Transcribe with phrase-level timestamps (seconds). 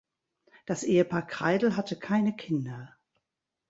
[0.65, 2.97] Das Ehepaar Kreidl hatte keine Kinder.